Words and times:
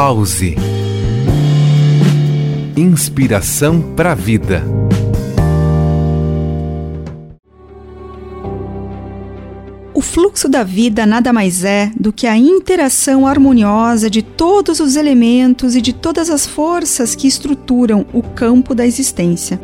Pause. 0.00 0.54
Inspiração 2.76 3.82
para 3.96 4.12
a 4.12 4.14
vida. 4.14 4.62
O 9.92 10.00
fluxo 10.00 10.48
da 10.48 10.62
vida 10.62 11.04
nada 11.04 11.32
mais 11.32 11.64
é 11.64 11.90
do 11.98 12.12
que 12.12 12.28
a 12.28 12.36
interação 12.36 13.26
harmoniosa 13.26 14.08
de 14.08 14.22
todos 14.22 14.78
os 14.78 14.94
elementos 14.94 15.74
e 15.74 15.80
de 15.80 15.92
todas 15.92 16.30
as 16.30 16.46
forças 16.46 17.16
que 17.16 17.26
estruturam 17.26 18.06
o 18.12 18.22
campo 18.22 18.76
da 18.76 18.86
existência. 18.86 19.60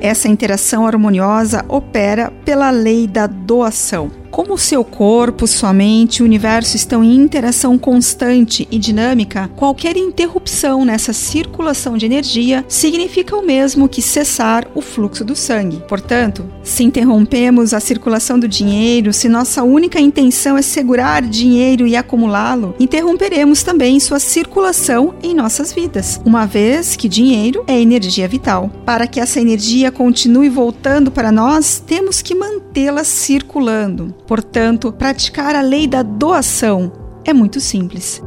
Essa 0.00 0.26
interação 0.26 0.84
harmoniosa 0.84 1.64
opera 1.68 2.32
pela 2.44 2.72
lei 2.72 3.06
da 3.06 3.28
doação. 3.28 4.23
Como 4.34 4.58
seu 4.58 4.82
corpo, 4.84 5.46
sua 5.46 5.72
mente 5.72 6.20
o 6.20 6.24
universo 6.24 6.74
estão 6.74 7.04
em 7.04 7.14
interação 7.14 7.78
constante 7.78 8.66
e 8.68 8.80
dinâmica, 8.80 9.48
qualquer 9.54 9.96
interrupção 9.96 10.84
nessa 10.84 11.12
circulação 11.12 11.96
de 11.96 12.04
energia 12.04 12.64
significa 12.66 13.36
o 13.36 13.46
mesmo 13.46 13.88
que 13.88 14.02
cessar 14.02 14.66
o 14.74 14.80
fluxo 14.80 15.24
do 15.24 15.36
sangue. 15.36 15.80
Portanto, 15.88 16.44
se 16.64 16.82
interrompemos 16.82 17.72
a 17.72 17.78
circulação 17.78 18.36
do 18.36 18.48
dinheiro, 18.48 19.12
se 19.12 19.28
nossa 19.28 19.62
única 19.62 20.00
intenção 20.00 20.58
é 20.58 20.62
segurar 20.62 21.22
dinheiro 21.22 21.86
e 21.86 21.94
acumulá-lo, 21.94 22.74
interromperemos 22.80 23.62
também 23.62 24.00
sua 24.00 24.18
circulação 24.18 25.14
em 25.22 25.32
nossas 25.32 25.72
vidas, 25.72 26.20
uma 26.24 26.44
vez 26.44 26.96
que 26.96 27.08
dinheiro 27.08 27.62
é 27.68 27.80
energia 27.80 28.26
vital. 28.26 28.68
Para 28.84 29.06
que 29.06 29.20
essa 29.20 29.40
energia 29.40 29.92
continue 29.92 30.48
voltando 30.48 31.12
para 31.12 31.30
nós, 31.30 31.80
temos 31.86 32.20
que 32.20 32.34
mantê-la 32.34 33.04
circulando. 33.04 34.12
Portanto, 34.26 34.92
praticar 34.92 35.54
a 35.54 35.60
lei 35.60 35.86
da 35.86 36.02
doação 36.02 36.92
é 37.24 37.32
muito 37.32 37.60
simples. 37.60 38.22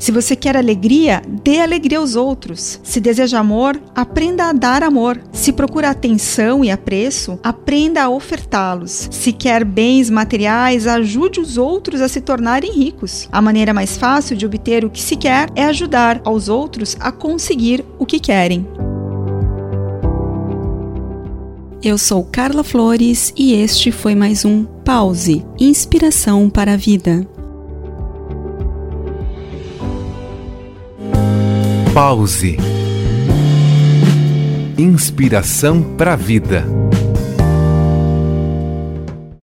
Se 0.00 0.10
você 0.10 0.34
quer 0.34 0.56
alegria, 0.56 1.20
dê 1.44 1.60
alegria 1.60 1.98
aos 1.98 2.16
outros. 2.16 2.80
Se 2.82 3.02
deseja 3.02 3.38
amor, 3.38 3.78
aprenda 3.94 4.44
a 4.44 4.52
dar 4.54 4.82
amor. 4.82 5.20
Se 5.30 5.52
procura 5.52 5.90
atenção 5.90 6.64
e 6.64 6.70
apreço, 6.70 7.38
aprenda 7.42 8.04
a 8.04 8.08
ofertá-los. 8.08 9.10
Se 9.10 9.30
quer 9.30 9.62
bens 9.62 10.08
materiais, 10.08 10.86
ajude 10.86 11.38
os 11.38 11.58
outros 11.58 12.00
a 12.00 12.08
se 12.08 12.22
tornarem 12.22 12.72
ricos. 12.72 13.28
A 13.30 13.42
maneira 13.42 13.74
mais 13.74 13.98
fácil 13.98 14.38
de 14.38 14.46
obter 14.46 14.86
o 14.86 14.90
que 14.90 15.02
se 15.02 15.16
quer 15.16 15.50
é 15.54 15.64
ajudar 15.64 16.22
aos 16.24 16.48
outros 16.48 16.96
a 16.98 17.12
conseguir 17.12 17.84
o 17.98 18.06
que 18.06 18.18
querem. 18.18 18.66
Eu 21.82 21.96
sou 21.96 22.22
Carla 22.22 22.62
Flores 22.62 23.32
e 23.34 23.54
este 23.54 23.90
foi 23.90 24.14
mais 24.14 24.44
um 24.44 24.64
Pause 24.64 25.42
Inspiração 25.58 26.50
para 26.50 26.74
a 26.74 26.76
Vida. 26.76 27.26
Pause. 31.94 32.58
Inspiração 34.76 35.82
para 35.96 36.12
a 36.12 36.16
vida. 36.16 36.66